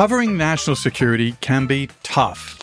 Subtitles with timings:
[0.00, 2.58] Covering national security can be tough.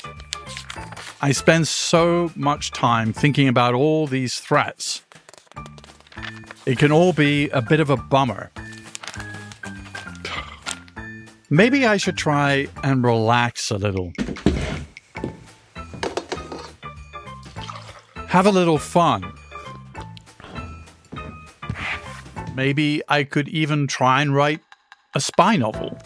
[1.22, 5.04] I spend so much time thinking about all these threats.
[6.66, 8.50] It can all be a bit of a bummer.
[11.52, 14.14] Maybe I should try and relax a little.
[18.30, 19.32] Have a little fun.
[22.56, 24.62] Maybe I could even try and write
[25.14, 26.00] a spy novel.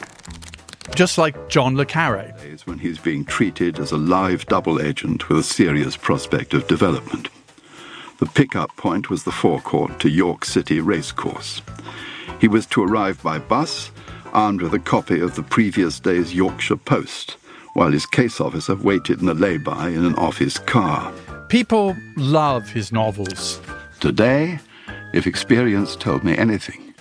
[0.95, 2.33] Just like John Le Carre.
[2.65, 7.29] When he's being treated as a live double agent with a serious prospect of development.
[8.19, 11.61] The pickup point was the forecourt to York City Racecourse.
[12.39, 13.91] He was to arrive by bus
[14.33, 17.37] armed with a copy of the previous day's Yorkshire Post,
[17.73, 21.11] while his case officer waited in a lay-by in an office car.
[21.49, 23.59] People love his novels.
[23.99, 24.59] Today,
[25.13, 26.93] if experience told me anything,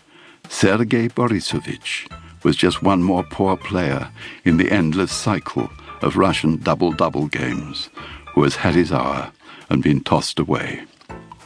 [0.49, 2.09] Sergei Borisovich
[2.43, 4.11] was just one more poor player
[4.45, 5.71] in the endless cycle
[6.03, 7.91] of Russian double-double games
[8.35, 9.33] who has had his hour
[9.69, 10.83] and been tossed away.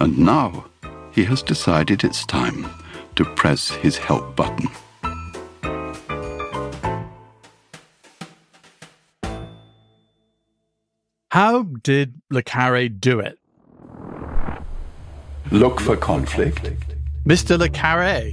[0.01, 0.67] And now
[1.13, 2.67] he has decided it's time
[3.17, 4.69] to press his help button.
[11.31, 13.39] How did Le Carre do it?
[15.51, 16.71] Look for conflict.
[17.27, 17.59] Mr.
[17.59, 18.33] Le Carre,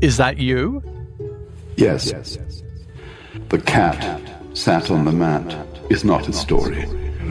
[0.00, 0.82] is that you?
[1.76, 2.12] Yes.
[3.48, 5.56] The cat sat on the mat
[5.90, 6.86] is not a story,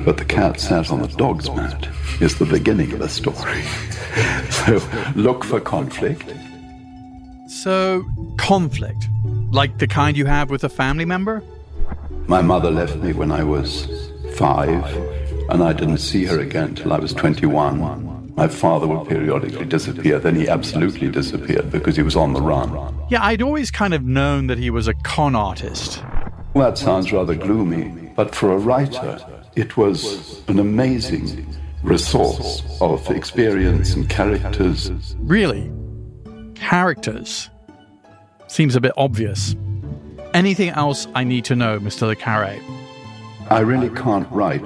[0.05, 1.87] but the cat sat on the dog's mat
[2.19, 3.63] is the beginning of a story.
[4.49, 4.81] so
[5.15, 6.33] look for conflict.
[7.47, 8.05] So,
[8.37, 9.07] conflict,
[9.51, 11.43] like the kind you have with a family member?
[12.27, 13.87] My mother left me when I was
[14.35, 14.85] five,
[15.49, 18.10] and I didn't see her again till I was 21.
[18.35, 22.95] My father would periodically disappear, then he absolutely disappeared because he was on the run.
[23.09, 26.03] Yeah, I'd always kind of known that he was a con artist.
[26.53, 29.19] Well, that sounds rather gloomy, but for a writer,
[29.55, 35.15] it was an amazing resource of experience and characters.
[35.19, 35.71] Really?
[36.55, 37.49] Characters?
[38.47, 39.55] Seems a bit obvious.
[40.33, 42.07] Anything else I need to know, Mr.
[42.07, 42.59] Le Carre?
[43.49, 44.65] I really can't write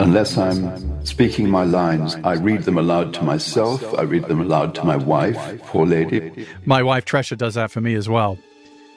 [0.00, 2.16] unless I'm speaking my lines.
[2.24, 6.46] I read them aloud to myself, I read them aloud to my wife, poor lady.
[6.64, 8.38] My wife Tresha does that for me as well.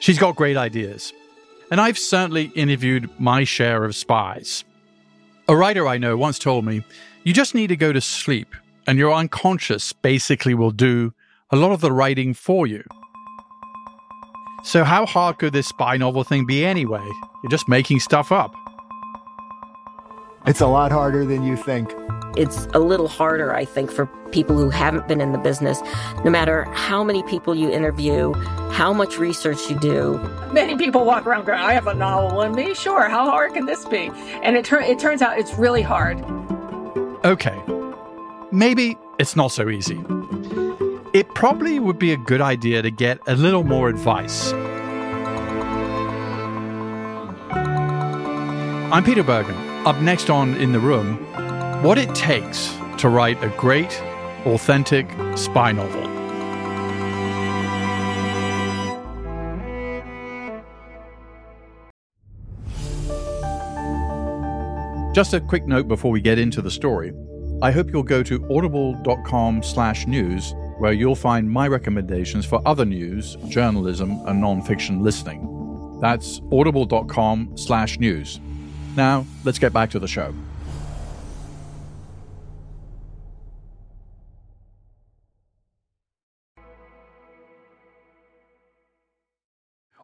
[0.00, 1.12] She's got great ideas.
[1.70, 4.64] And I've certainly interviewed my share of spies.
[5.48, 6.84] A writer I know once told me,
[7.24, 8.54] you just need to go to sleep,
[8.86, 11.14] and your unconscious basically will do
[11.50, 12.84] a lot of the writing for you.
[14.64, 17.06] So, how hard could this spy novel thing be anyway?
[17.42, 18.54] You're just making stuff up.
[20.44, 21.94] It's a lot harder than you think.
[22.36, 25.80] It's a little harder, I think, for people who haven't been in the business.
[26.24, 28.32] No matter how many people you interview,
[28.72, 30.18] how much research you do.
[30.52, 32.74] Many people walk around going, I have a novel in me.
[32.74, 34.10] Sure, how hard can this be?
[34.42, 36.24] And it, tur- it turns out it's really hard.
[37.24, 37.62] Okay,
[38.50, 40.00] maybe it's not so easy.
[41.12, 44.52] It probably would be a good idea to get a little more advice.
[48.90, 49.71] I'm Peter Bergen.
[49.84, 51.16] Up next on In the Room,
[51.82, 54.00] what it takes to write a great,
[54.46, 56.02] authentic spy novel.
[65.12, 67.12] Just a quick note before we get into the story.
[67.60, 72.84] I hope you'll go to audible.com slash news, where you'll find my recommendations for other
[72.84, 75.98] news, journalism, and nonfiction listening.
[76.00, 78.38] That's audible.com slash news.
[78.96, 80.34] Now, let's get back to the show.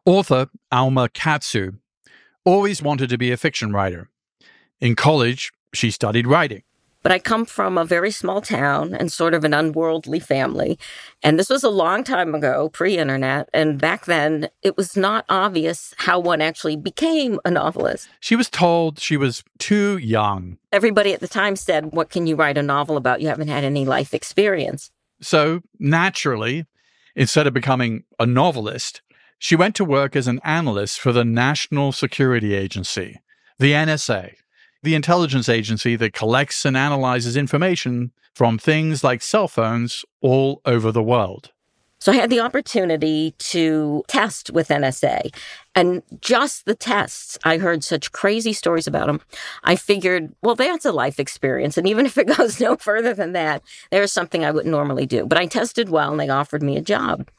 [0.05, 1.73] Author Alma Katsu
[2.43, 4.09] always wanted to be a fiction writer.
[4.81, 6.63] In college, she studied writing.
[7.01, 10.77] But I come from a very small town and sort of an unworldly family.
[11.23, 13.49] And this was a long time ago, pre internet.
[13.53, 18.09] And back then, it was not obvious how one actually became a novelist.
[18.19, 20.57] She was told she was too young.
[20.71, 23.21] Everybody at the time said, What can you write a novel about?
[23.21, 24.91] You haven't had any life experience.
[25.21, 26.65] So, naturally,
[27.15, 29.01] instead of becoming a novelist,
[29.37, 33.19] she went to work as an analyst for the National Security Agency,
[33.57, 34.33] the NSA
[34.83, 40.91] the intelligence agency that collects and analyzes information from things like cell phones all over
[40.91, 41.51] the world.
[42.01, 45.35] So I had the opportunity to test with NSA.
[45.75, 49.19] And just the tests, I heard such crazy stories about them.
[49.63, 51.77] I figured, well, that's a life experience.
[51.77, 55.25] And even if it goes no further than that, there's something I wouldn't normally do.
[55.25, 57.29] But I tested well and they offered me a job.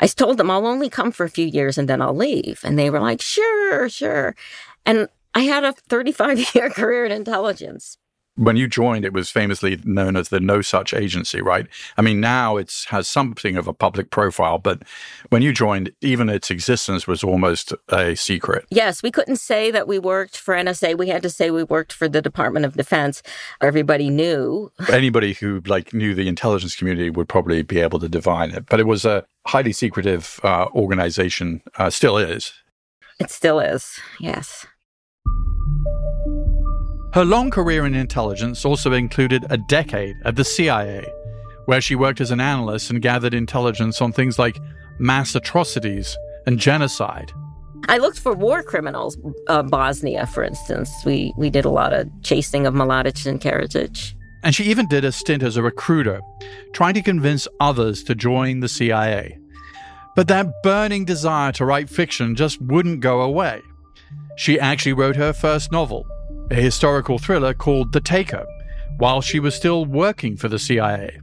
[0.00, 2.60] I told them I'll only come for a few years and then I'll leave.
[2.64, 4.34] And they were like, sure, sure.
[4.84, 7.96] And I had a 35 year career in intelligence.
[8.36, 11.66] When you joined, it was famously known as the No Such Agency, right?
[11.98, 14.84] I mean, now it has something of a public profile, but
[15.28, 18.64] when you joined, even its existence was almost a secret.
[18.70, 20.96] Yes, we couldn't say that we worked for NSA.
[20.96, 23.22] We had to say we worked for the Department of Defense.
[23.60, 24.72] Everybody knew.
[24.88, 28.80] Anybody who like knew the intelligence community would probably be able to divine it, but
[28.80, 31.60] it was a highly secretive uh, organization.
[31.76, 32.54] Uh, still is.
[33.20, 34.00] It still is.
[34.18, 34.66] Yes.
[37.12, 41.04] Her long career in intelligence also included a decade at the CIA,
[41.66, 44.58] where she worked as an analyst and gathered intelligence on things like
[44.98, 46.16] mass atrocities
[46.46, 47.30] and genocide.
[47.88, 49.18] I looked for war criminals.
[49.48, 54.14] Uh, Bosnia, for instance, we we did a lot of chasing of Mladic and Karadzic.
[54.42, 56.20] And she even did a stint as a recruiter,
[56.72, 59.38] trying to convince others to join the CIA.
[60.16, 63.60] But that burning desire to write fiction just wouldn't go away.
[64.36, 66.06] She actually wrote her first novel,
[66.50, 68.46] a historical thriller called The Taker,
[68.98, 71.20] while she was still working for the CIA.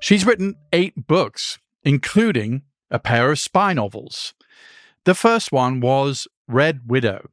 [0.00, 4.34] She's written eight books, including a pair of spy novels.
[5.04, 7.28] The first one was Red Widow.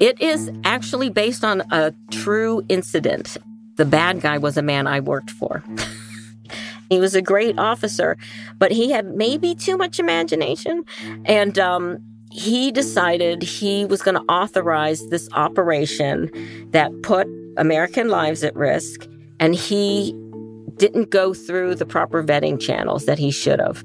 [0.00, 3.36] It is actually based on a true incident.
[3.76, 5.62] The bad guy was a man I worked for.
[6.90, 8.16] he was a great officer,
[8.58, 10.84] but he had maybe too much imagination.
[11.24, 11.98] And um,
[12.30, 16.30] he decided he was going to authorize this operation
[16.70, 19.06] that put American lives at risk,
[19.40, 20.14] and he
[20.76, 23.84] didn't go through the proper vetting channels that he should have.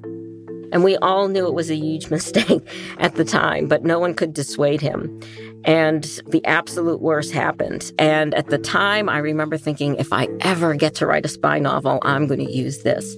[0.71, 2.61] And we all knew it was a huge mistake
[2.99, 5.19] at the time, but no one could dissuade him.
[5.63, 7.91] And the absolute worst happened.
[7.97, 11.57] And at the time, I remember thinking, if I ever get to write a spy
[11.57, 13.17] novel, I'm going to use this.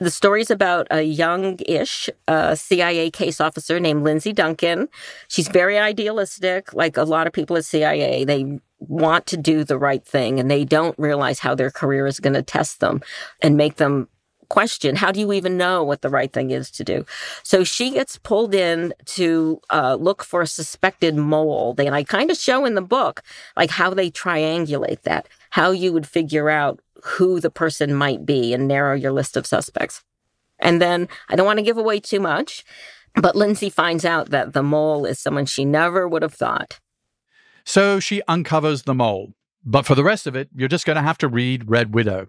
[0.00, 4.88] The story's about a young-ish uh, CIA case officer named Lindsay Duncan.
[5.28, 8.24] She's very idealistic, like a lot of people at CIA.
[8.24, 12.18] They want to do the right thing and they don't realize how their career is
[12.18, 13.02] going to test them
[13.42, 14.08] and make them
[14.48, 17.04] question how do you even know what the right thing is to do
[17.44, 22.30] so she gets pulled in to uh, look for a suspected mole and i kind
[22.32, 23.22] of show in the book
[23.56, 28.52] like how they triangulate that how you would figure out who the person might be
[28.52, 30.02] and narrow your list of suspects.
[30.58, 32.64] And then I don't want to give away too much,
[33.14, 36.78] but Lindsay finds out that the mole is someone she never would have thought.
[37.64, 39.34] So she uncovers the mole.
[39.64, 42.28] But for the rest of it, you're just going to have to read Red Widow.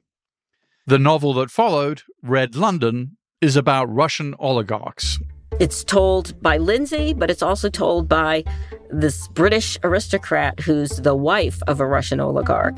[0.85, 5.19] The novel that followed, Red London, is about Russian oligarchs.
[5.59, 8.43] It's told by Lindsay, but it's also told by
[8.89, 12.77] this British aristocrat who's the wife of a Russian oligarch.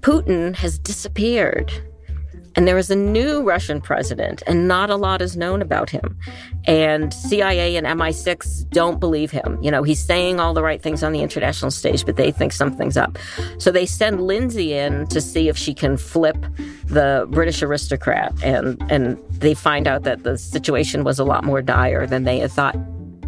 [0.00, 1.72] Putin has disappeared.
[2.56, 6.16] And there is a new Russian president, and not a lot is known about him.
[6.66, 9.58] And CIA and MI6 don't believe him.
[9.60, 12.52] You know, he's saying all the right things on the international stage, but they think
[12.52, 13.18] something's up.
[13.58, 16.36] So they send Lindsay in to see if she can flip
[16.86, 21.60] the British aristocrat, and, and they find out that the situation was a lot more
[21.62, 22.76] dire than they had thought.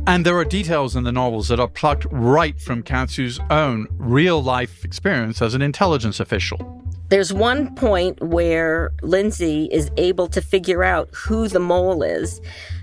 [0.08, 4.40] And there are details in the novels that are plucked right from Katsu's own real
[4.40, 6.75] life experience as an intelligence official.
[7.08, 12.40] There's one point where Lindsay is able to figure out who the mole is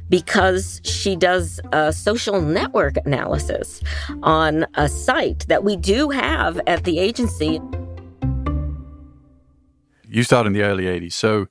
[0.10, 3.82] because she does a social network analysis
[4.22, 7.60] on a site that we do have at the agency.
[10.08, 11.14] You started in the early 80s.
[11.14, 11.48] So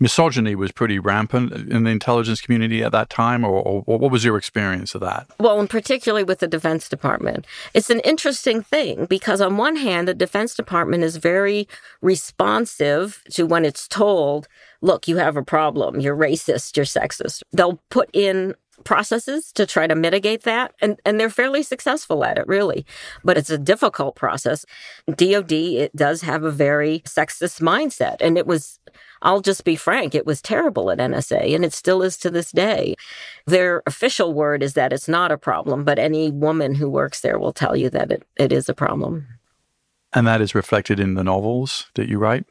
[0.00, 4.24] misogyny was pretty rampant in the intelligence community at that time, or, or, what was
[4.24, 5.26] your experience of that?
[5.38, 7.46] Well, and particularly with the Defense Department.
[7.74, 11.68] It's an interesting thing because, on one hand, the Defense Department is very
[12.00, 14.48] responsive to when it's told,
[14.80, 17.42] look, you have a problem, you're racist, you're sexist.
[17.52, 18.54] They'll put in
[18.86, 22.86] processes to try to mitigate that and and they're fairly successful at it really
[23.24, 24.64] but it's a difficult process
[25.14, 28.78] DoD it does have a very sexist mindset and it was
[29.22, 32.52] I'll just be frank, it was terrible at NSA and it still is to this
[32.52, 32.94] day.
[33.46, 37.38] Their official word is that it's not a problem, but any woman who works there
[37.38, 39.26] will tell you that it, it is a problem.
[40.12, 42.44] And that is reflected in the novels that you write?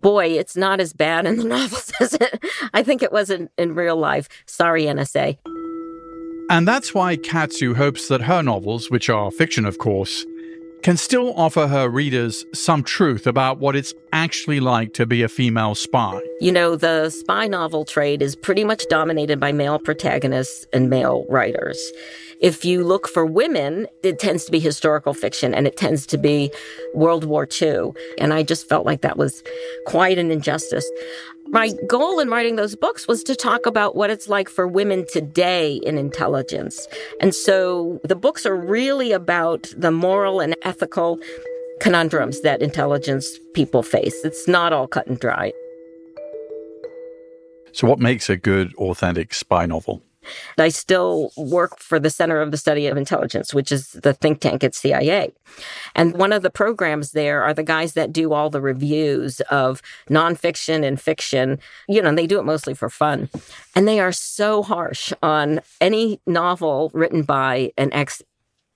[0.00, 3.50] Boy, it's not as bad in the novels as it, I think it was in,
[3.58, 4.28] in real life.
[4.46, 5.38] Sorry, NSA.
[6.50, 10.24] And that's why Katsu hopes that her novels, which are fiction, of course,
[10.82, 15.28] can still offer her readers some truth about what it's actually like to be a
[15.28, 16.20] female spy.
[16.40, 21.26] You know, the spy novel trade is pretty much dominated by male protagonists and male
[21.28, 21.78] writers.
[22.40, 26.18] If you look for women, it tends to be historical fiction and it tends to
[26.18, 26.52] be
[26.94, 27.90] World War II.
[28.18, 29.42] And I just felt like that was
[29.86, 30.88] quite an injustice.
[31.50, 35.06] My goal in writing those books was to talk about what it's like for women
[35.10, 36.86] today in intelligence.
[37.22, 41.18] And so the books are really about the moral and ethical
[41.80, 44.24] conundrums that intelligence people face.
[44.24, 45.52] It's not all cut and dry.
[47.72, 50.02] So, what makes a good, authentic spy novel?
[50.56, 54.40] I still work for the Center of the Study of Intelligence, which is the think
[54.40, 55.32] tank at CIA.
[55.94, 59.82] And one of the programs there are the guys that do all the reviews of
[60.08, 61.58] nonfiction and fiction.
[61.88, 63.28] You know, they do it mostly for fun.
[63.74, 68.22] And they are so harsh on any novel written by an ex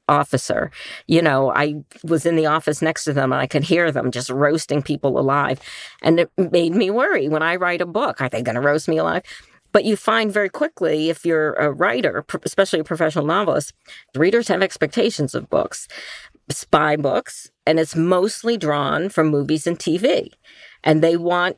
[0.09, 0.71] officer.
[1.07, 4.11] You know, I was in the office next to them and I could hear them
[4.11, 5.61] just roasting people alive.
[6.03, 8.89] And it made me worry when I write a book, are they going to roast
[8.89, 9.23] me alive?
[9.73, 13.73] But you find very quickly, if you're a writer, especially a professional novelist,
[14.15, 15.89] readers have expectations of books,
[16.51, 20.31] spy books, and it's mostly drawn from movies and TV.
[20.85, 21.57] And they want,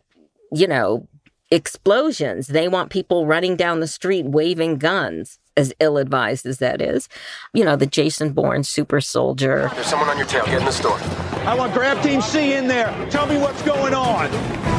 [0.52, 1.08] you know,
[1.50, 2.48] explosions.
[2.48, 7.08] They want people running down the street waving guns, as ill advised as that is.
[7.52, 9.70] You know, the Jason Bourne super soldier.
[9.74, 10.44] There's someone on your tail.
[10.46, 10.98] Get in the store.
[11.46, 12.86] I want Grab Team C in there.
[13.10, 14.73] Tell me what's going on.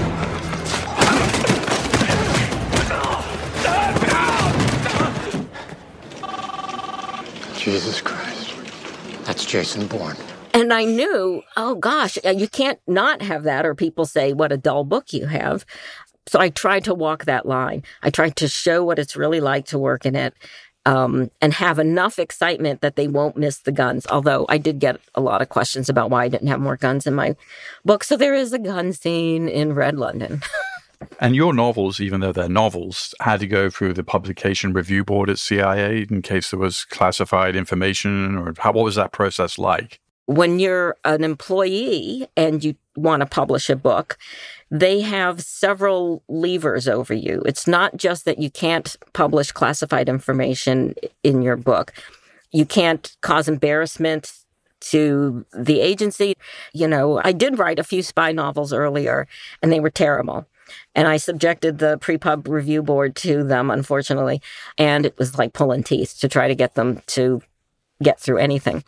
[7.66, 8.54] Jesus Christ.
[9.24, 10.16] That's Jason Bourne.
[10.54, 14.52] And I knew, oh gosh, uh, you can't not have that, or people say, what
[14.52, 15.66] a dull book you have.
[16.28, 17.82] So I tried to walk that line.
[18.04, 20.36] I tried to show what it's really like to work in it
[20.86, 24.06] um, and have enough excitement that they won't miss the guns.
[24.12, 27.08] Although I did get a lot of questions about why I didn't have more guns
[27.08, 27.36] in my
[27.84, 28.04] book.
[28.04, 30.44] So there is a gun scene in Red London.
[31.20, 35.30] And your novels, even though they're novels, had to go through the publication review board
[35.30, 40.00] at CIA in case there was classified information, or how, what was that process like?
[40.28, 44.18] When you're an employee and you want to publish a book,
[44.72, 47.44] they have several levers over you.
[47.46, 51.94] It's not just that you can't publish classified information in your book.
[52.52, 54.32] You can't cause embarrassment
[54.82, 56.36] to the agency.
[56.74, 59.28] You know, I did write a few spy novels earlier
[59.62, 60.48] and they were terrible.
[60.94, 64.42] And I subjected the pre pub review board to them, unfortunately.
[64.78, 67.42] And it was like pulling teeth to try to get them to
[68.02, 68.84] get through anything.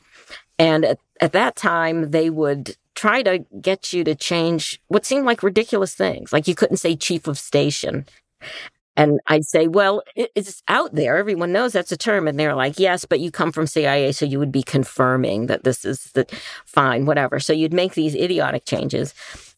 [0.59, 5.25] And at, at that time, they would try to get you to change what seemed
[5.25, 6.33] like ridiculous things.
[6.33, 8.05] Like you couldn't say chief of station.
[8.97, 11.17] And I'd say, well, it's out there.
[11.17, 12.27] Everyone knows that's a term.
[12.27, 14.11] And they're like, yes, but you come from CIA.
[14.11, 16.25] So you would be confirming that this is the
[16.65, 17.39] fine, whatever.
[17.39, 19.13] So you'd make these idiotic changes.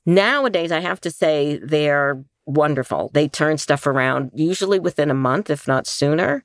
[0.09, 3.11] Nowadays, I have to say they're wonderful.
[3.13, 6.43] They turn stuff around usually within a month, if not sooner.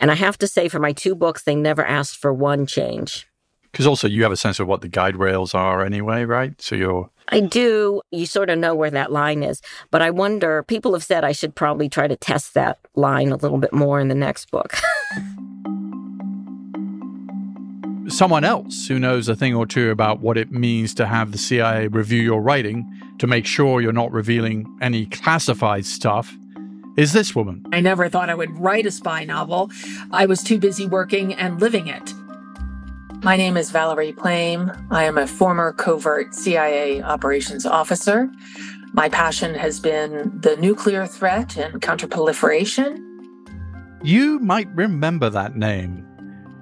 [0.00, 3.28] And I have to say, for my two books, they never asked for one change.
[3.70, 6.60] Because also you have a sense of what the guide rails are anyway, right?
[6.60, 7.08] So you're.
[7.28, 8.02] I do.
[8.10, 9.62] You sort of know where that line is.
[9.92, 13.36] But I wonder, people have said I should probably try to test that line a
[13.36, 14.74] little bit more in the next book.
[18.08, 21.38] someone else who knows a thing or two about what it means to have the
[21.38, 26.36] CIA review your writing to make sure you're not revealing any classified stuff
[26.96, 27.64] is this woman.
[27.72, 29.70] I never thought I would write a spy novel.
[30.12, 32.12] I was too busy working and living it.
[33.22, 34.70] My name is Valerie Plame.
[34.90, 38.30] I am a former covert CIA operations officer.
[38.92, 43.00] My passion has been the nuclear threat and counterproliferation.
[44.02, 46.06] You might remember that name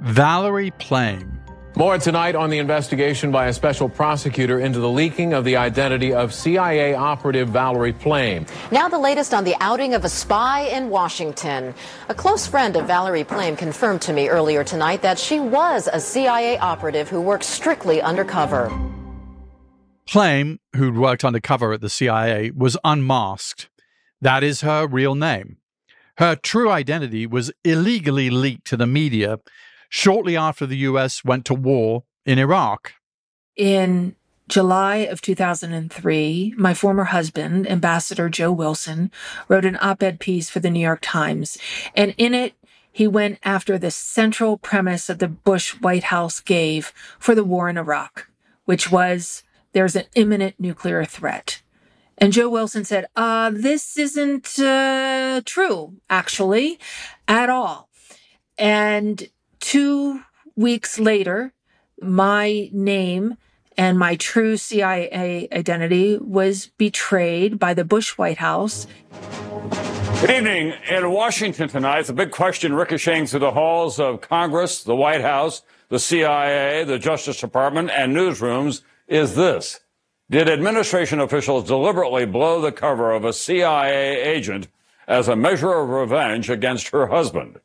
[0.02, 1.32] Valerie Plame.
[1.75, 6.12] More tonight on the investigation by a special prosecutor into the leaking of the identity
[6.12, 8.45] of CIA operative Valerie Plame.
[8.71, 11.73] Now, the latest on the outing of a spy in Washington.
[12.11, 15.99] A close friend of Valerie Plame confirmed to me earlier tonight that she was a
[15.99, 18.71] CIA operative who worked strictly undercover.
[20.07, 23.71] Plame, who'd worked undercover at the CIA, was unmasked.
[24.21, 25.57] That is her real name.
[26.19, 29.38] Her true identity was illegally leaked to the media
[29.93, 32.95] shortly after the US went to war in Iraq.
[33.57, 34.17] In
[34.49, 39.11] July of 2003, my former husband, Ambassador Joe Wilson,
[39.49, 41.59] wrote an op ed piece for the New York Times.
[41.95, 42.55] And in it,
[42.91, 47.69] he went after the central premise that the Bush White House gave for the war
[47.69, 48.31] in Iraq,
[48.65, 51.61] which was there's an imminent nuclear threat.
[52.17, 56.79] And Joe Wilson said, uh, this isn't uh, true, actually,
[57.29, 57.91] at all.
[58.57, 59.29] And
[59.73, 60.21] Two
[60.55, 61.55] weeks later,
[61.99, 63.38] my name
[63.79, 68.87] and my true CIA identity was betrayed by the Bush White House.
[70.21, 70.75] Good evening.
[70.91, 75.62] In Washington tonight, the big question ricocheting through the halls of Congress, the White House,
[75.88, 79.81] the CIA, the Justice Department, and newsrooms is this
[80.29, 84.69] Did administration officials deliberately blow the cover of a CIA agent
[85.09, 87.62] as a measure of revenge against her husband?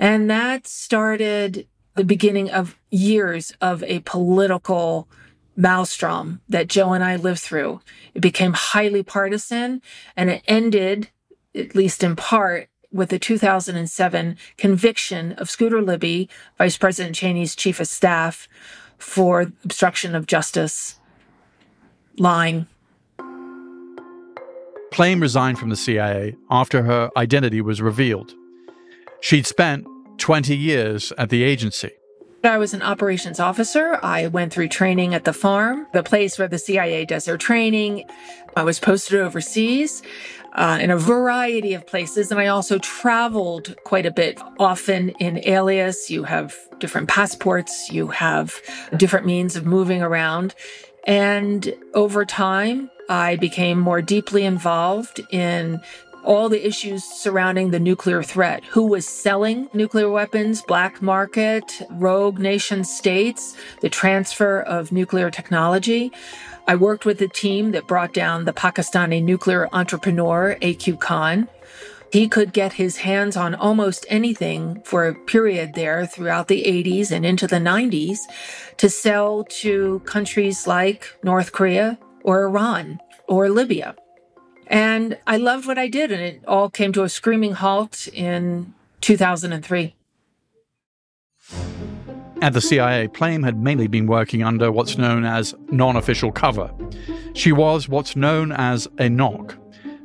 [0.00, 5.06] And that started the beginning of years of a political
[5.56, 7.82] maelstrom that Joe and I lived through.
[8.14, 9.82] It became highly partisan
[10.16, 11.10] and it ended,
[11.54, 17.78] at least in part, with the 2007 conviction of Scooter Libby, Vice President Cheney's chief
[17.78, 18.48] of staff,
[18.96, 20.98] for obstruction of justice,
[22.16, 22.66] lying.
[24.90, 28.34] Plame resigned from the CIA after her identity was revealed.
[29.20, 29.86] She'd spent
[30.18, 31.90] 20 years at the agency.
[32.42, 33.98] I was an operations officer.
[34.02, 38.04] I went through training at the farm, the place where the CIA does their training.
[38.56, 40.02] I was posted overseas
[40.54, 45.46] uh, in a variety of places, and I also traveled quite a bit, often in
[45.46, 46.10] alias.
[46.10, 48.58] You have different passports, you have
[48.96, 50.54] different means of moving around.
[51.06, 55.82] And over time, I became more deeply involved in
[56.24, 58.64] all the issues surrounding the nuclear threat.
[58.66, 66.12] Who was selling nuclear weapons, black market, rogue nation states, the transfer of nuclear technology.
[66.66, 71.48] I worked with a team that brought down the Pakistani nuclear entrepreneur, AQ Khan.
[72.12, 77.12] He could get his hands on almost anything for a period there throughout the 80s
[77.12, 78.18] and into the 90s
[78.78, 82.98] to sell to countries like North Korea or Iran
[83.28, 83.94] or Libya.
[84.70, 88.72] And I loved what I did, and it all came to a screaming halt in
[89.00, 89.96] 2003.
[92.40, 96.70] At the CIA, Plame had mainly been working under what's known as non official cover.
[97.34, 99.56] She was what's known as a NOC.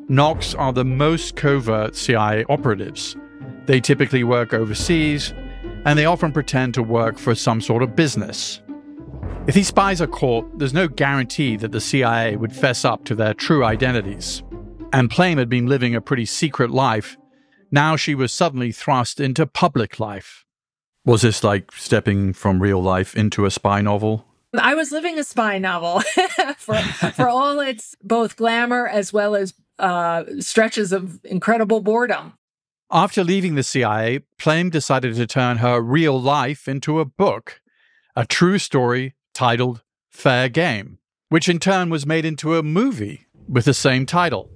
[0.10, 3.15] NOCs are the most covert CIA operatives.
[3.67, 5.31] They typically work overseas,
[5.86, 8.62] and they often pretend to work for some sort of business.
[9.45, 13.13] If these spies are caught, there's no guarantee that the CIA would fess up to
[13.13, 14.41] their true identities
[14.95, 17.17] and Plame had been living a pretty secret life.
[17.69, 20.45] Now she was suddenly thrust into public life.
[21.03, 24.25] Was this like stepping from real life into a spy novel?
[24.58, 25.99] I was living a spy novel
[26.58, 32.31] for, for all its both glamour as well as uh, stretches of incredible boredom.
[32.89, 37.60] After leaving the CIA, Plame decided to turn her real life into a book,
[38.15, 43.65] a true story titled Fair Game, which in turn was made into a movie with
[43.65, 44.55] the same title.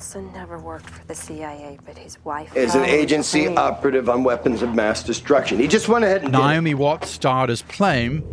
[0.00, 2.56] Wilson never worked for the CIA, but his wife.
[2.56, 5.58] Is an agency operative on weapons of mass destruction.
[5.58, 6.32] He just went ahead and.
[6.32, 8.24] Naomi Watts starred as Plame,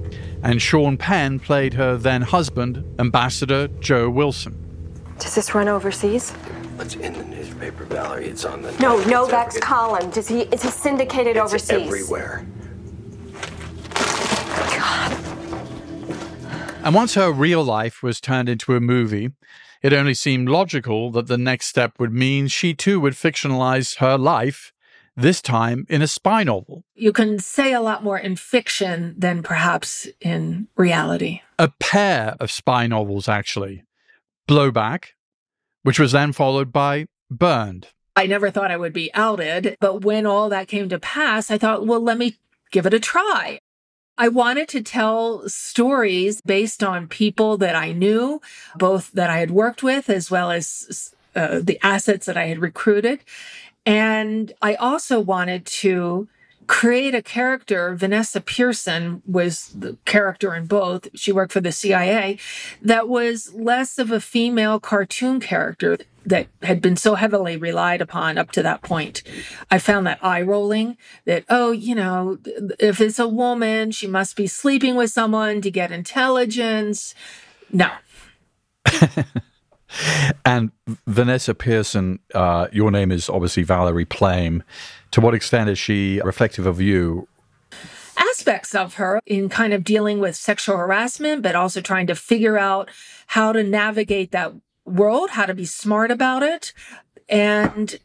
[0.42, 4.56] and Sean Penn played her then husband, Ambassador Joe Wilson.
[5.20, 6.34] Does this run overseas?
[6.80, 8.30] It's in the newspaper, Valerie.
[8.30, 8.72] It's on the.
[8.80, 10.10] No, no, that's Colin.
[10.12, 10.44] Does he?
[10.44, 11.86] Is he syndicated it's overseas?
[11.86, 12.48] Everywhere.
[14.74, 15.12] God.
[16.86, 19.32] And once her real life was turned into a movie,
[19.82, 24.18] it only seemed logical that the next step would mean she too would fictionalize her
[24.18, 24.74] life,
[25.16, 26.84] this time in a spy novel.
[26.94, 31.42] You can say a lot more in fiction than perhaps in reality.
[31.58, 33.84] A pair of spy novels, actually
[34.48, 35.08] Blowback,
[35.84, 37.88] which was then followed by Burned.
[38.16, 41.58] I never thought I would be outed, but when all that came to pass, I
[41.58, 42.38] thought, well, let me
[42.72, 43.60] give it a try.
[44.18, 48.42] I wanted to tell stories based on people that I knew,
[48.76, 52.60] both that I had worked with as well as uh, the assets that I had
[52.60, 53.20] recruited.
[53.86, 56.28] And I also wanted to
[56.66, 57.96] create a character.
[57.96, 61.08] Vanessa Pearson was the character in both.
[61.16, 62.38] She worked for the CIA
[62.82, 68.38] that was less of a female cartoon character that had been so heavily relied upon
[68.38, 69.24] up to that point.
[69.72, 72.38] I found that eye rolling that, oh, you know,
[72.80, 77.16] if it's a woman, she must be sleeping with someone to get intelligence.
[77.72, 77.90] No.
[80.46, 80.72] and
[81.08, 84.64] Vanessa Pearson, uh, your name is obviously Valerie Plame.
[85.12, 87.30] To what extent is she reflective of you?
[88.18, 92.58] Aspects of her in kind of dealing with sexual harassment, but also trying to figure
[92.58, 92.90] out
[93.28, 94.54] how to navigate that
[94.88, 96.74] world, how to be smart about it.
[97.30, 98.00] And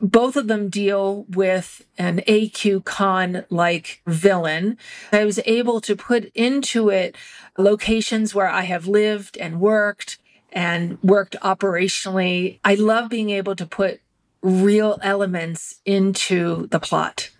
[0.00, 4.78] both of them deal with an AQ Khan like villain.
[5.12, 7.16] I was able to put into it
[7.56, 10.18] locations where I have lived and worked
[10.52, 12.58] and worked operationally.
[12.64, 14.00] I love being able to put
[14.42, 17.30] real elements into the plot.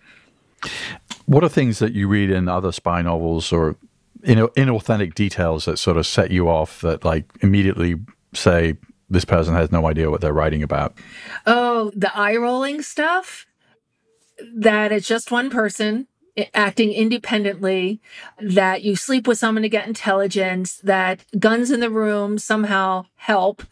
[1.27, 3.77] What are things that you read in other spy novels or
[4.23, 7.97] in inauthentic details that sort of set you off that like immediately
[8.37, 8.75] say
[9.09, 10.97] this person has no idea what they're writing about?
[11.47, 13.47] Oh, the eye rolling stuff
[14.55, 16.07] that it's just one person
[16.55, 18.01] acting independently,
[18.41, 23.63] that you sleep with someone to get intelligence, that guns in the room somehow help,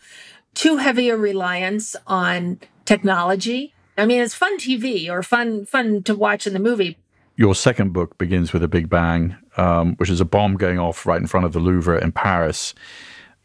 [0.55, 3.75] too heavy a reliance on technology.
[3.99, 6.99] I mean, it's fun TV or fun fun to watch in the movie.
[7.37, 11.05] Your second book begins with a big bang, um, which is a bomb going off
[11.05, 12.75] right in front of the Louvre in Paris.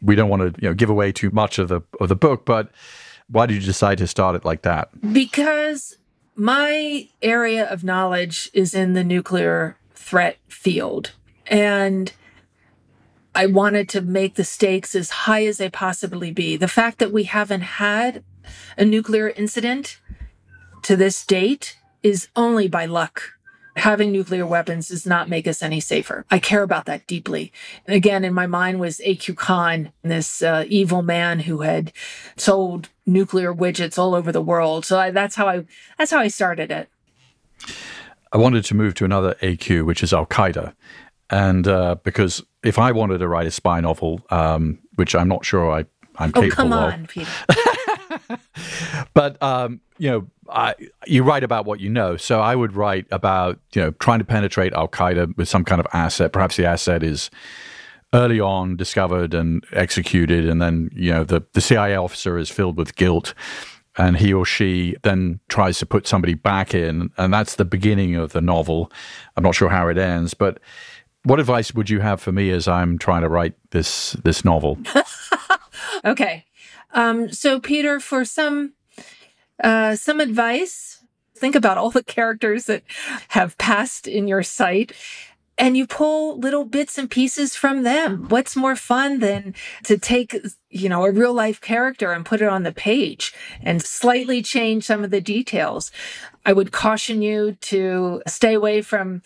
[0.02, 2.44] We don't want to, you know, give away too much of the of the book,
[2.44, 2.70] but
[3.28, 4.88] why did you decide to start it like that?
[5.12, 5.98] Because
[6.34, 11.12] my area of knowledge is in the nuclear threat field.
[11.46, 12.12] And
[13.34, 16.56] I wanted to make the stakes as high as they possibly be.
[16.56, 18.24] The fact that we haven't had
[18.76, 20.00] a nuclear incident
[20.82, 23.34] to this date is only by luck.
[23.76, 26.24] Having nuclear weapons does not make us any safer.
[26.30, 27.52] I care about that deeply.
[27.86, 29.34] And again, in my mind was A.Q.
[29.34, 31.92] Khan, this uh, evil man who had
[32.36, 34.84] sold nuclear widgets all over the world.
[34.84, 35.64] So I, that's how I
[35.98, 36.88] that's how I started it.
[38.32, 40.74] I wanted to move to another AQ, which is Al Qaeda,
[41.30, 45.44] and uh, because if I wanted to write a spy novel, um, which I'm not
[45.44, 45.84] sure I
[46.16, 47.30] I'm oh, capable come of, on, Peter.
[49.14, 50.74] but um, you know, I,
[51.06, 52.16] you write about what you know.
[52.16, 55.80] So I would write about you know trying to penetrate Al Qaeda with some kind
[55.80, 56.32] of asset.
[56.32, 57.30] Perhaps the asset is
[58.12, 62.76] early on discovered and executed, and then you know the the CIA officer is filled
[62.76, 63.34] with guilt.
[63.98, 68.14] And he or she then tries to put somebody back in, and that's the beginning
[68.14, 68.90] of the novel.
[69.36, 70.58] I'm not sure how it ends, but
[71.24, 74.78] what advice would you have for me as I'm trying to write this this novel?
[76.04, 76.44] okay,
[76.92, 78.74] um, so Peter, for some
[79.62, 81.04] uh, some advice,
[81.36, 82.82] think about all the characters that
[83.28, 84.92] have passed in your sight
[85.60, 88.26] and you pull little bits and pieces from them.
[88.30, 90.34] What's more fun than to take,
[90.70, 94.84] you know, a real life character and put it on the page and slightly change
[94.84, 95.92] some of the details?
[96.46, 99.20] I would caution you to stay away from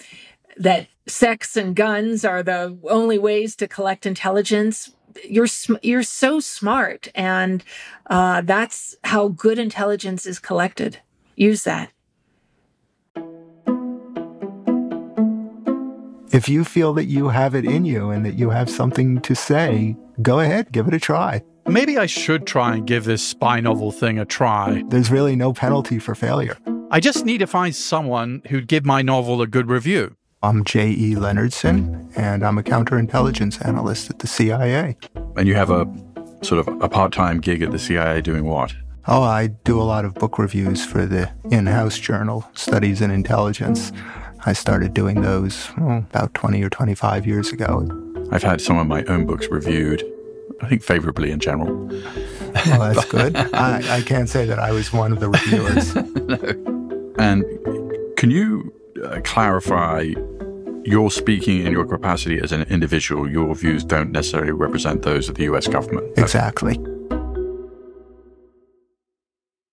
[0.57, 4.94] that sex and guns are the only ways to collect intelligence.
[5.23, 5.49] You're
[5.83, 7.63] you're so smart, and
[8.07, 10.99] uh, that's how good intelligence is collected.
[11.37, 11.91] Use that.
[16.35, 19.37] if you feel that you have it in you and that you have something to
[19.37, 21.41] say, go ahead, give it a try.
[21.69, 24.83] Maybe I should try and give this spy novel thing a try.
[24.89, 26.59] There's really no penalty for failure.
[26.91, 30.17] I just need to find someone who'd give my novel a good review.
[30.45, 31.15] I'm J.E.
[31.15, 34.95] Leonardson, and I'm a counterintelligence analyst at the CIA.
[35.39, 35.91] And you have a
[36.43, 38.75] sort of a part time gig at the CIA doing what?
[39.07, 43.11] Oh, I do a lot of book reviews for the in house journal, Studies in
[43.11, 43.91] Intelligence.
[44.45, 47.89] I started doing those oh, about 20 or 25 years ago.
[48.31, 50.05] I've had some of my own books reviewed,
[50.61, 51.87] I think favorably in general.
[52.67, 53.35] Well, that's good.
[53.35, 55.95] I, I, can't say that I was one of the reviewers.
[55.95, 57.15] no.
[57.19, 57.45] And
[58.19, 60.13] can you uh, clarify
[60.85, 63.31] you're speaking in your capacity as an individual.
[63.31, 66.07] Your views don't necessarily represent those of the US government.
[66.19, 66.79] Exactly.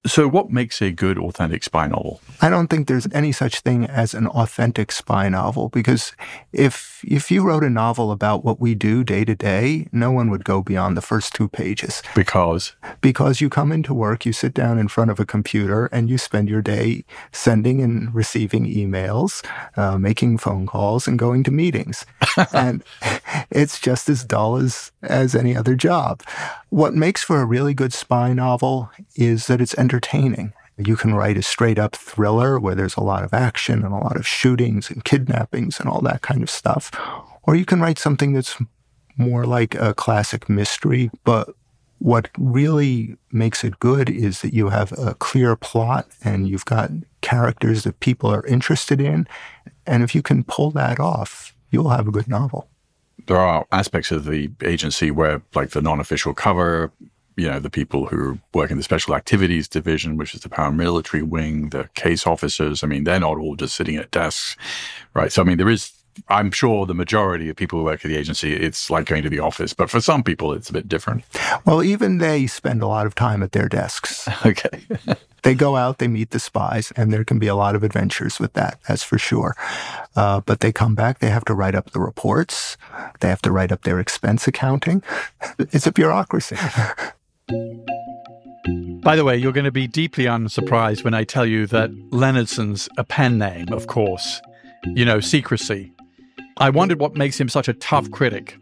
[0.07, 2.21] So, what makes a good authentic spy novel?
[2.41, 6.13] I don't think there's any such thing as an authentic spy novel because
[6.51, 10.31] if if you wrote a novel about what we do day to day, no one
[10.31, 12.01] would go beyond the first two pages.
[12.15, 16.09] Because because you come into work, you sit down in front of a computer, and
[16.09, 19.45] you spend your day sending and receiving emails,
[19.77, 22.07] uh, making phone calls, and going to meetings,
[22.53, 22.83] and
[23.51, 26.23] it's just as dull as as any other job.
[26.69, 29.91] What makes for a really good spy novel is that it's entertaining.
[30.77, 33.97] You can write a straight up thriller where there's a lot of action and a
[33.97, 36.91] lot of shootings and kidnappings and all that kind of stuff.
[37.43, 38.57] Or you can write something that's
[39.17, 41.49] more like a classic mystery, but
[41.99, 46.89] what really makes it good is that you have a clear plot and you've got
[47.21, 49.27] characters that people are interested in.
[49.85, 52.67] And if you can pull that off, you'll have a good novel.
[53.27, 56.91] There are aspects of the agency where, like the non official cover,
[57.37, 61.23] you know, the people who work in the special activities division, which is the paramilitary
[61.23, 62.83] wing, the case officers.
[62.83, 64.57] I mean, they're not all just sitting at desks,
[65.13, 65.31] right?
[65.31, 65.91] So, I mean, there is,
[66.27, 69.29] I'm sure the majority of people who work at the agency, it's like going to
[69.29, 71.23] the office, but for some people, it's a bit different.
[71.65, 74.27] Well, even they spend a lot of time at their desks.
[74.45, 74.85] okay.
[75.43, 78.39] they go out, they meet the spies, and there can be a lot of adventures
[78.39, 79.55] with that, that's for sure.
[80.15, 82.77] Uh, but they come back, they have to write up the reports,
[83.21, 85.01] they have to write up their expense accounting.
[85.57, 86.57] It's a bureaucracy.
[89.01, 92.87] By the way, you're going to be deeply unsurprised when I tell you that Leonardson's
[92.97, 94.41] a pen name, of course.
[94.85, 95.91] You know, secrecy.
[96.57, 98.57] I wondered what makes him such a tough critic.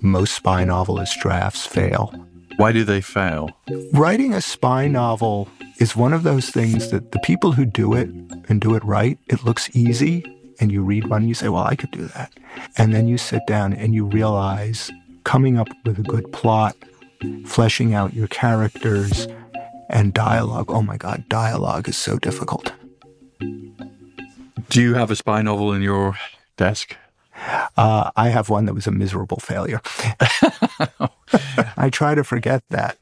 [0.00, 2.12] Most spy novelist drafts fail.
[2.56, 3.50] Why do they fail?
[3.92, 8.10] Writing a spy novel is one of those things that the people who do it
[8.48, 10.24] and do it right, it looks easy,
[10.60, 12.32] and you read one, and you say, well, I could do that.
[12.76, 14.90] And then you sit down and you realize
[15.24, 16.76] coming up with a good plot,
[17.46, 19.26] fleshing out your characters,
[19.92, 20.66] and dialogue.
[20.70, 22.72] Oh my God, dialogue is so difficult.
[24.68, 26.18] Do you have a spy novel in your
[26.56, 26.96] desk?
[27.76, 29.80] Uh, I have one that was a miserable failure.
[31.76, 32.98] I try to forget that.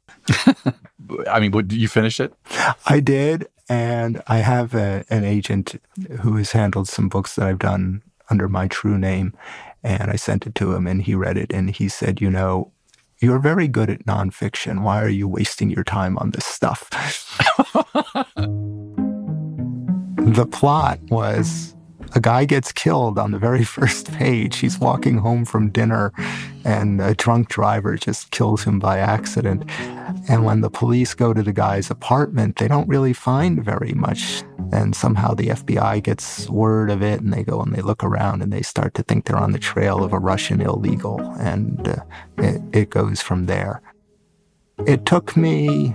[1.31, 2.35] I mean, did you finished it?
[2.87, 3.47] I did.
[3.69, 5.81] And I have a, an agent
[6.21, 9.33] who has handled some books that I've done under my true name.
[9.85, 12.73] And I sent it to him and he read it and he said, You know,
[13.21, 14.83] you're very good at nonfiction.
[14.83, 16.89] Why are you wasting your time on this stuff?
[20.17, 21.77] the plot was
[22.15, 24.57] a guy gets killed on the very first page.
[24.57, 26.13] He's walking home from dinner,
[26.65, 29.65] and a drunk driver just kills him by accident.
[30.29, 34.43] And when the police go to the guy's apartment, they don't really find very much.
[34.73, 38.43] And somehow the FBI gets word of it, and they go and they look around
[38.43, 41.21] and they start to think they're on the trail of a Russian illegal.
[41.41, 41.97] And uh,
[42.39, 43.83] it, it goes from there.
[44.87, 45.95] It took me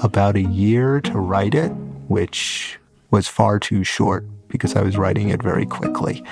[0.00, 1.70] about a year to write it,
[2.08, 2.78] which
[3.10, 6.22] was far too short because I was writing it very quickly.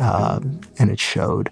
[0.00, 1.50] Um, and it showed.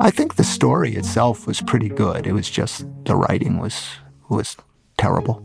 [0.00, 2.26] I think the story itself was pretty good.
[2.26, 3.88] It was just the writing was
[4.28, 4.56] was
[4.98, 5.44] terrible.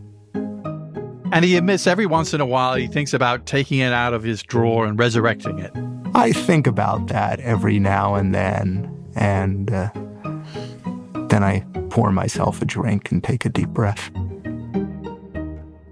[1.32, 4.24] And he admits every once in a while he thinks about taking it out of
[4.24, 5.72] his drawer and resurrecting it.
[6.16, 9.90] I think about that every now and then, and uh,
[11.30, 14.10] then I pour myself a drink and take a deep breath.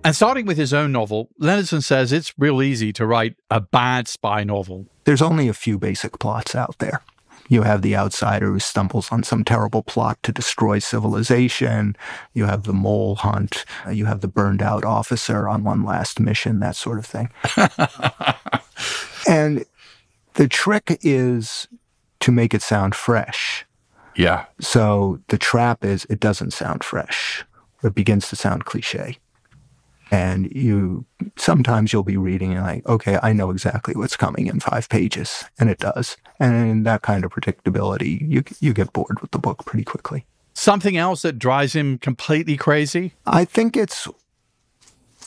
[0.05, 4.07] And starting with his own novel, Leonardson says it's real easy to write a bad
[4.07, 4.85] spy novel.
[5.05, 7.01] There's only a few basic plots out there.
[7.47, 11.95] You have the outsider who stumbles on some terrible plot to destroy civilization.
[12.33, 13.65] You have the mole hunt.
[13.89, 17.29] You have the burned out officer on one last mission, that sort of thing.
[19.27, 19.63] and
[20.33, 21.67] the trick is
[22.21, 23.63] to make it sound fresh.
[24.15, 24.45] Yeah.
[24.59, 27.45] So the trap is it doesn't sound fresh.
[27.83, 29.19] It begins to sound cliche
[30.11, 34.59] and you sometimes you'll be reading and like okay i know exactly what's coming in
[34.59, 35.45] five pages.
[35.59, 36.17] And it does.
[36.39, 40.25] And in that kind of predictability you you get bored with the book pretty quickly.
[40.53, 43.13] Something else that drives him completely crazy?
[43.25, 44.07] I think it's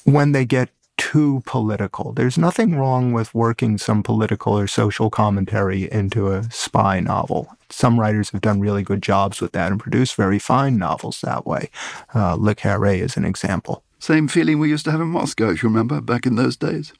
[0.04, 2.12] when they get too political.
[2.12, 7.48] There's nothing wrong with working some political or social commentary into a spy novel.
[7.70, 11.46] Some writers have done really good jobs with that and produced very fine novels that
[11.46, 11.70] way.
[12.14, 15.62] Uh, le carre is an example same feeling we used to have in Moscow, if
[15.62, 16.92] you remember, back in those days.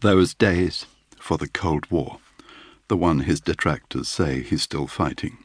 [0.00, 0.86] Those days
[1.18, 2.18] for the Cold War,
[2.88, 5.38] the one his detractors say he's still fighting.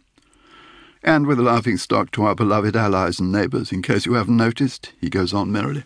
[1.03, 4.36] And with a laughing stock to our beloved allies and neighbours, in case you haven't
[4.36, 5.84] noticed, he goes on merrily,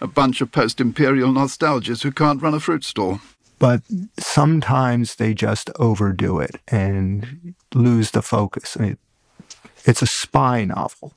[0.00, 3.20] a bunch of post-imperial nostalgists who can't run a fruit stall.
[3.58, 3.82] But
[4.18, 8.76] sometimes they just overdo it and lose the focus.
[8.78, 8.98] I mean,
[9.84, 11.12] it's a spy novel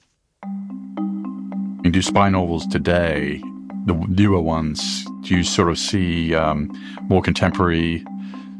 [1.85, 3.39] you do spy novels today,
[3.85, 6.71] the newer ones, do you sort of see um,
[7.09, 8.03] more contemporary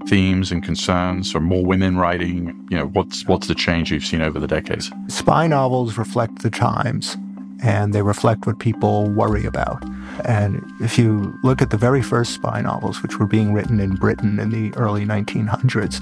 [0.08, 2.56] themes and concerns, or more women writing?
[2.70, 4.92] You know, what's what's the change you've seen over the decades?
[5.08, 7.18] Spy novels reflect the times,
[7.64, 9.84] and they reflect what people worry about.
[10.26, 13.96] And if you look at the very first spy novels, which were being written in
[13.96, 16.00] Britain in the early 1900s,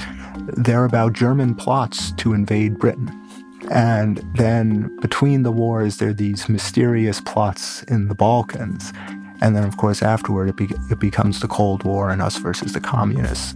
[0.57, 3.22] they're about German plots to invade Britain.
[3.71, 8.91] And then between the wars, there are these mysterious plots in the Balkans.
[9.41, 12.73] And then, of course, afterward, it, be- it becomes the Cold War and us versus
[12.73, 13.55] the communists.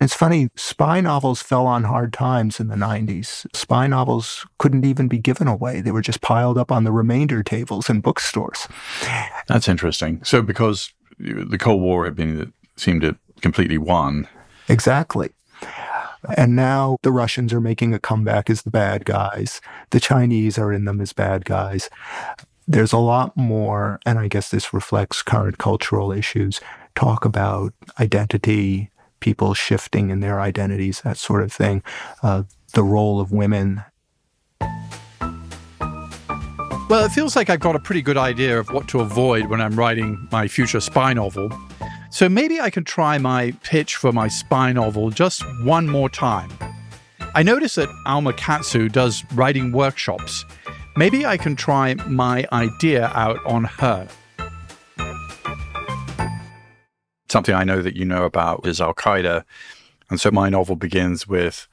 [0.00, 3.46] It's funny, spy novels fell on hard times in the 90s.
[3.54, 7.44] Spy novels couldn't even be given away, they were just piled up on the remainder
[7.44, 8.66] tables in bookstores.
[9.46, 10.20] That's interesting.
[10.24, 14.26] So, because the Cold War had been seemed to completely won.
[14.68, 15.30] Exactly.
[16.36, 19.60] And now the Russians are making a comeback as the bad guys.
[19.90, 21.90] The Chinese are in them as bad guys.
[22.68, 26.60] There's a lot more, and I guess this reflects current cultural issues,
[26.94, 31.82] talk about identity, people shifting in their identities, that sort of thing,
[32.22, 33.82] uh, the role of women.
[36.88, 39.60] Well, it feels like I've got a pretty good idea of what to avoid when
[39.60, 41.50] I'm writing my future spy novel.
[42.12, 46.50] So maybe I can try my pitch for my spy novel just one more time.
[47.34, 50.44] I notice that Alma Katsu does writing workshops.
[50.94, 54.06] Maybe I can try my idea out on her.
[57.30, 59.44] Something I know that you know about is Al Qaeda.
[60.10, 61.66] And so my novel begins with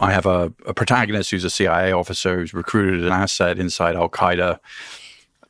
[0.00, 4.08] I have a, a, protagonist who's a CIA officer who's recruited an asset inside Al
[4.08, 4.58] Qaeda.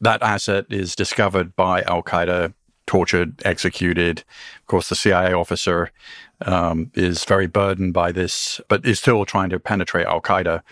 [0.01, 2.55] That asset is discovered by Al Qaeda
[2.87, 4.21] tortured, executed.
[4.61, 5.91] Of course, the CIA officer
[6.43, 10.63] um, is very burdened by this, but is still trying to penetrate Al Qaeda.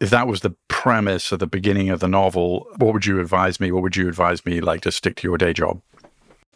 [0.00, 3.60] If that was the premise of the beginning of the novel, what would you advise
[3.60, 3.72] me?
[3.72, 5.80] What would you advise me, like, to stick to your day job?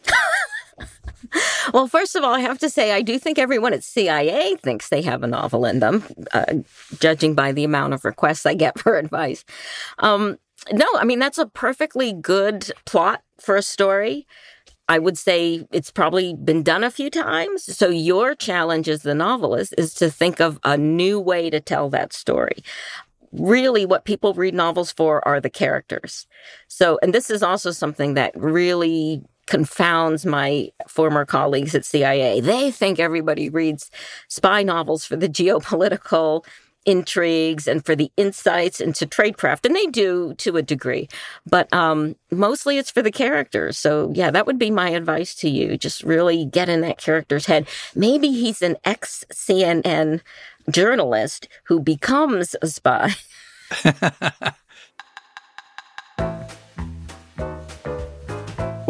[1.72, 4.88] well, first of all, I have to say, I do think everyone at CIA thinks
[4.88, 6.56] they have a novel in them, uh,
[6.98, 9.44] judging by the amount of requests I get for advice.
[9.98, 10.38] Um,
[10.72, 14.26] no, I mean, that's a perfectly good plot for a story.
[14.90, 17.62] I would say it's probably been done a few times.
[17.62, 21.88] So, your challenge as the novelist is to think of a new way to tell
[21.90, 22.56] that story.
[23.30, 26.26] Really, what people read novels for are the characters.
[26.66, 32.40] So, and this is also something that really confounds my former colleagues at CIA.
[32.40, 33.92] They think everybody reads
[34.26, 36.44] spy novels for the geopolitical
[36.86, 41.08] intrigues and for the insights into tradecraft, and they do to a degree,
[41.46, 43.76] but um, mostly it's for the characters.
[43.78, 45.76] So, yeah, that would be my advice to you.
[45.76, 47.68] Just really get in that character's head.
[47.94, 50.20] Maybe he's an ex CNN
[50.70, 53.14] journalist who becomes a spy.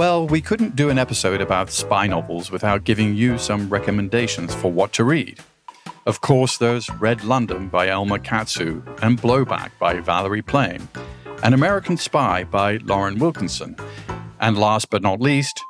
[0.00, 4.72] Well, we couldn't do an episode about spy novels without giving you some recommendations for
[4.72, 5.40] what to read.
[6.07, 10.89] Of course, there's Red London by Alma Katsu and Blowback by Valerie Plame,
[11.43, 13.77] An American Spy by Lauren Wilkinson,
[14.41, 15.61] and last but not least,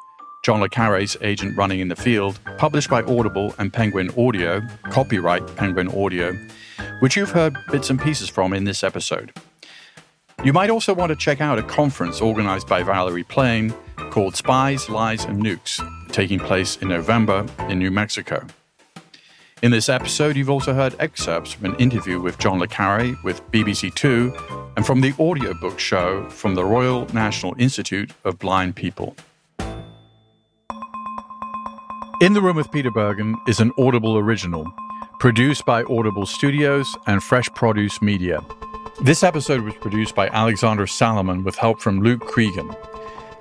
[0.45, 5.45] John le Carre's Agent Running in the Field, published by Audible and Penguin Audio, copyright
[5.57, 6.33] Penguin Audio,
[7.01, 9.33] which you've heard bits and pieces from in this episode.
[10.45, 13.75] You might also want to check out a conference organized by Valerie Plame
[14.11, 15.81] called Spies, Lies, and Nukes,
[16.13, 18.47] taking place in November in New Mexico.
[19.63, 23.43] In this episode, you've also heard excerpts from an interview with John Le Carre with
[23.53, 24.35] BBC Two
[24.75, 29.15] and from the audiobook show from the Royal National Institute of Blind People.
[32.23, 34.65] In the Room with Peter Bergen is an Audible original,
[35.19, 38.43] produced by Audible Studios and Fresh Produce Media.
[39.03, 42.75] This episode was produced by Alexander Salomon with help from Luke Cregan.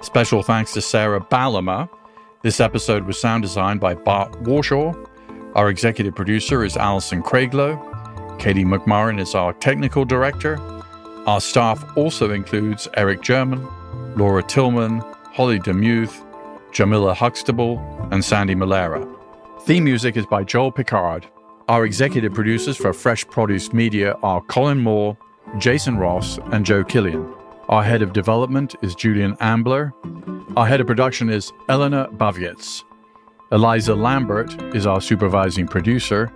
[0.02, 1.88] Special thanks to Sarah Ballama.
[2.42, 5.06] This episode was sound designed by Bart Warshaw.
[5.56, 8.38] Our executive producer is Alison Craiglow.
[8.40, 10.60] Katie McMurrin is our technical director.
[11.26, 13.68] Our staff also includes Eric German,
[14.16, 15.00] Laura Tillman,
[15.34, 16.24] Holly DeMuth,
[16.72, 17.80] Jamila Huxtable,
[18.12, 19.04] and Sandy Malera.
[19.64, 21.28] Theme music is by Joel Picard.
[21.68, 25.18] Our executive producers for Fresh Produce Media are Colin Moore,
[25.58, 27.28] Jason Ross, and Joe Killian.
[27.70, 29.94] Our head of development is Julian Ambler.
[30.56, 32.84] Our head of production is Eleanor Bavietz.
[33.52, 36.32] Eliza Lambert is our supervising producer.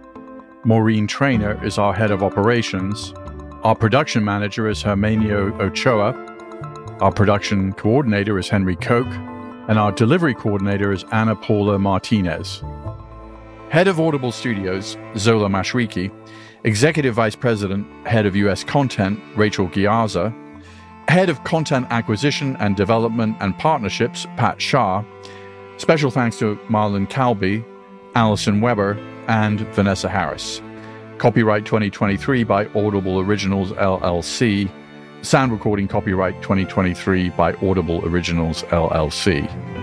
[0.63, 3.13] Maureen Trainer is our head of operations.
[3.61, 6.13] Our production manager is Hermenio Ochoa.
[7.01, 9.05] Our production coordinator is Henry Koch.
[9.67, 12.63] And our delivery coordinator is Anna Paula Martinez.
[13.69, 16.11] Head of Audible Studios, Zola Mashariki.
[16.63, 18.63] Executive Vice President, Head of U.S.
[18.63, 20.33] Content, Rachel Ghiazza.
[21.07, 25.03] Head of Content Acquisition and Development and Partnerships, Pat Shah.
[25.77, 27.63] Special thanks to Marlon Calby,
[28.15, 30.61] Allison Weber, and Vanessa Harris.
[31.17, 34.69] Copyright 2023 by Audible Originals LLC.
[35.21, 39.82] Sound recording copyright 2023 by Audible Originals LLC.